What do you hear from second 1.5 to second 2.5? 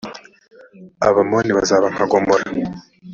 bazaba nka gomora